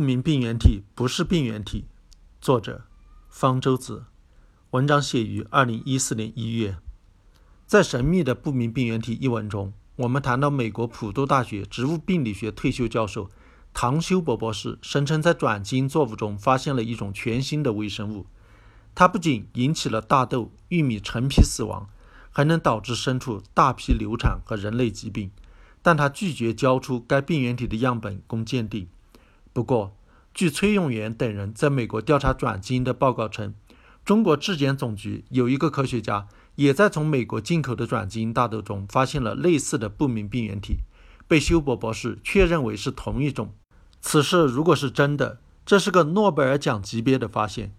[0.00, 1.84] 不明病原体不是病原体。
[2.40, 2.84] 作者：
[3.28, 4.04] 方舟子。
[4.70, 6.78] 文章写于二零一四年一月。
[7.66, 13.28] 在《神秘的不明病原体》一文中，我们谈到美国普渡大学植物病理学退休教授
[13.74, 18.24] 唐修伯博士声称，在转基因作物中发现了一种全新的微生物。
[18.94, 21.90] 它不仅引起了大豆、玉米成批死亡，
[22.30, 25.30] 还能导致牲畜大批流产和人类疾病。
[25.82, 28.88] 但他拒绝交出该病原体的样本供鉴定。
[29.52, 29.96] 不过，
[30.32, 33.54] 据崔永元等人在美国调查转基因的报告称，
[34.04, 40.78] 中国质检总局有一个科学家也在从美国进口的转基因大豆中发现了类似的不明病原体，
[41.26, 43.52] 被休伯博士确认为是同一种。
[44.00, 47.74] 此事如果是真的，这是个诺贝尔奖级别的发现。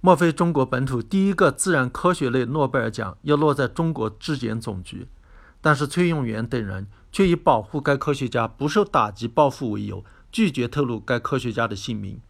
[0.00, 5.08] 莫非中国本土第一个自然科学类诺贝尔奖要落在中国质检总局？
[5.60, 12.20] 但是崔永元等人却以保护该科学家不受打击报复为由，拒绝透露该科学家的姓名。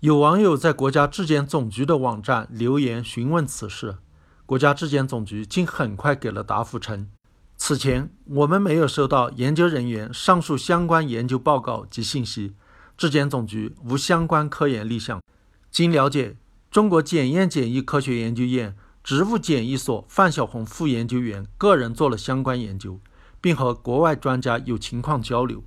[0.00, 3.98] 有网友在国家质检总局的网站留言询问此事，
[4.44, 7.08] 国家质检总局竟很快给了答复称：
[7.56, 12.54] 此前我们没有收到研究人员上述相关研究报告及信息，
[12.96, 15.22] 质检总局无相关科研立项。
[15.70, 16.36] 经了解，
[16.70, 22.98] 中国检验检疫科学研究院植物检疫所范晓红副研究员个人做了相关研究，
[23.40, 25.62] 并和国外专家有情况交流。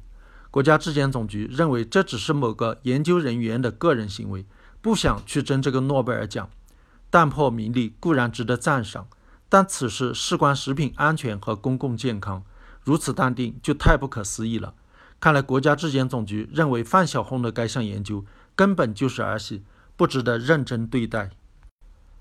[0.56, 4.46] 国家质检总局认为这只是某个研究人员的个人行为，
[4.82, 6.50] 不想去争这个诺贝尔奖。
[7.10, 9.10] 淡泊名利固然值得赞赏，
[9.50, 12.42] 但此事事关食品安全和公共健康，
[12.86, 14.74] 如此淡定就太不可思议了。
[15.20, 18.24] 看来国家质检总局认为范晓红的该项研究
[18.56, 19.66] 根本就是儿戏。
[19.98, 21.32] 不值得认真对待。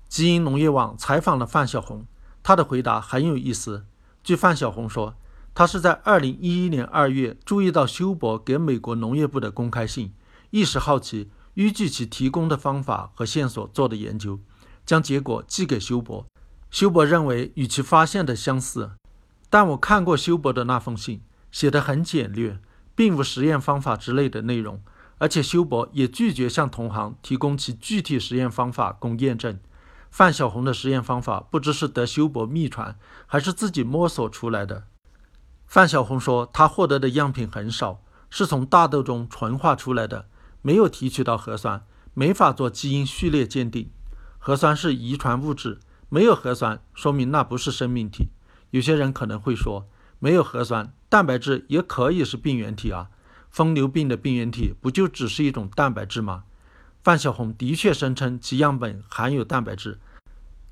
[0.09, 2.05] 基因农业网采访了范晓红，
[2.43, 3.85] 他的回答很有意思。
[4.21, 5.15] 据范晓红说，
[5.57, 10.13] 他是在2011年2月注意到休伯给美国农业部的公开信，
[10.49, 14.37] 一时好奇，依据其提供的方法和线索做的研究，
[14.85, 16.25] 将结果寄给休伯。
[16.69, 18.91] 休伯认为与其发现的相似，
[19.49, 21.21] 但我看过休伯的那封信，
[21.53, 22.59] 写得很简略，
[22.93, 24.81] 并无实验方法之类的内容。
[25.19, 29.57] 而且休伯也拒绝向同行提供其具体实验方法供验证。
[30.11, 34.87] 范小红的实验方法不知是得休伯秘传，还是自己摸索出来的。
[35.67, 40.27] 范小红说，他获得的样品很少，是从大豆中纯化出来的，
[40.61, 43.89] 没有提取到核酸，没法做基因序列鉴定。
[44.37, 48.29] 核酸是遗传物质，没有核酸，说明那不是生命体。
[48.69, 49.87] 有些人可能会说，
[50.19, 53.09] 没有核酸，蛋白质也可以是病原体啊。
[53.49, 56.43] 疯牛病的病原体不就只是一种蛋白质吗？
[57.03, 59.99] 范小红的确声称其样本含有蛋白质，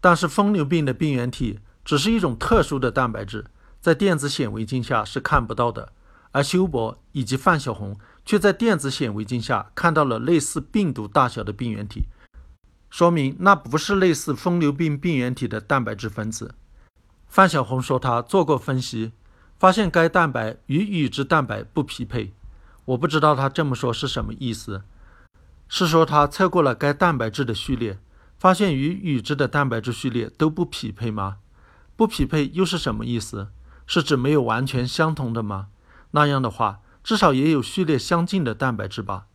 [0.01, 3.45] 但是疯牛病的病原体只是一种特殊的蛋白质，
[3.83, 5.91] 在电子显微镜下是看不到的。
[6.31, 12.05] 而修伯以及范晓红却在电子显微镜下看到了类似病毒大小的病原体，
[12.89, 16.55] 说明那不是类似疯牛病病原体的蛋白质分子。
[17.27, 19.11] 范晓红说，他做过分析，
[19.59, 22.31] 发现该蛋白与已知蛋白不匹配。
[22.85, 24.83] 我不知道他这么说是什么意思，
[25.67, 27.99] 是说他测过了该蛋白质的序列，
[28.39, 31.39] 发现与已知的蛋白质序列都不匹配吗？
[31.95, 33.49] 不匹配又是什么意思？
[33.85, 35.67] 是指没有完全相同的吗？
[36.11, 39.27] 那样的话，至少也有序列相近的蛋白质吧？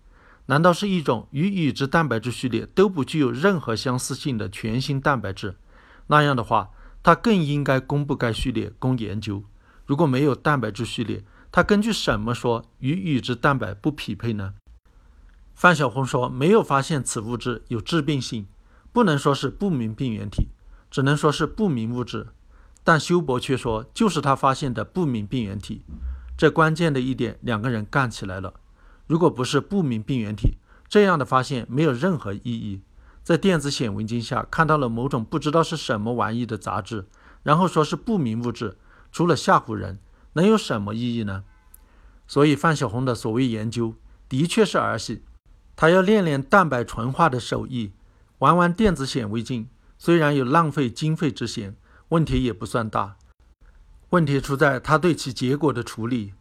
[0.47, 5.57] 难道是一种与已知蛋白质序列都不具有任何相似性的全新蛋白质？
[6.07, 6.71] 那样的话，
[7.03, 9.45] 他更应该公布该序列供研究。
[9.85, 11.23] 如果没有蛋白质序列，
[11.53, 14.55] 他根据什么说与已知蛋白不匹配呢？
[15.55, 18.47] 范晓红说没有发现此物质有致病性，
[18.93, 20.49] 不能说是不明病原体，
[20.91, 22.29] 只能说是不明物质。
[22.84, 25.84] 但休伯却说就是他发现的不明病原体。
[26.37, 28.55] 这关键的一点，两个人干起来了。
[29.06, 32.83] 如果不是不明病原体，这样的发现没有任何意义。
[33.22, 37.06] 在电子显微镜下看到了某种不知道是什么玩意的杂质，
[37.43, 38.78] 然后说是不明物质，
[39.12, 39.99] 除了吓唬人。
[40.34, 41.44] 能有什么意义呢？
[42.27, 43.94] 所以范晓红的所谓研究
[44.28, 45.23] 的确是儿戏，
[45.75, 47.93] 他要练练蛋白纯化的手艺，
[48.38, 49.69] 玩玩电子显微镜。
[49.97, 51.75] 虽然有浪费经费之嫌，
[52.10, 53.16] 问题也不算大。
[54.10, 56.32] 问题出在他对其结果的处理。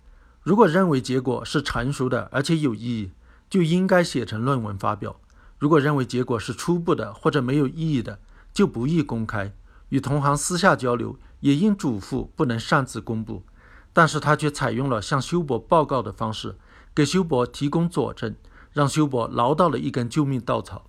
[0.42, 3.12] 如果认为结果是成熟的而且有意义，
[3.50, 5.20] 就应该写成论文发表；
[5.60, 8.20] 如果认为结果是初步的或者没有意义的，
[8.54, 9.54] 就不宜公开。
[9.90, 13.44] 与同行私下交流，也应嘱咐不能擅自公布。
[13.92, 16.56] 但是他却采用了向休伯报告的方式，
[16.96, 18.36] 给休伯提供佐证，
[18.72, 20.86] 让休伯捞到了一根救命稻草。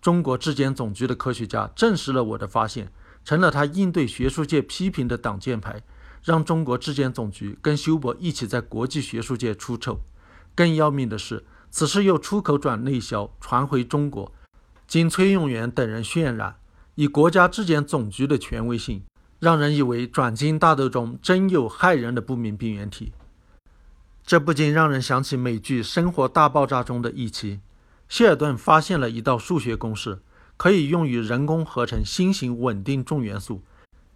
[0.00, 2.92] 中国质检总局的科学家证实了我的发现，
[3.30, 5.84] 成了他应对学术界批评的挡箭牌，
[6.24, 10.00] 让中国质检总局跟休伯一起在国际学术界出丑。
[10.56, 14.32] 更要命的是，此事又出口转内销，传回中国，
[14.88, 16.56] 经崔永元等人渲染，
[16.96, 19.04] 以国家质检总局的权威性，
[19.38, 23.12] 让人以为转基因大豆中真有害人的不明病原体。
[24.26, 27.60] 这不禁让人想起美剧《生活大爆炸》中的一期，
[28.08, 30.18] 希尔顿发现了一道数学公式，
[30.60, 33.62] 可以用于人工合成新型稳定重元素。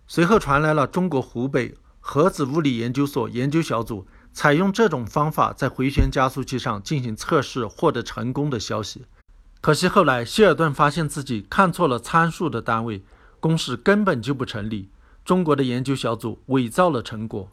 [0.06, 9.06] 随后传来了中国湖北核子物理研究所研究小组采用这种方法在回旋加速器上进行测试获得成功的消息。
[9.62, 13.02] 可惜后来希尔顿发现自己看错了参数的单位，
[13.40, 14.90] 公式根本就不成立。
[15.24, 17.48] 中国的研究小组伪造了成果。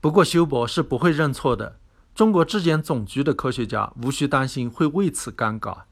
[0.00, 1.78] 不过休伯是不会认错的，
[2.12, 5.82] 中国质检总局的科学家无需担心会为此尴尬。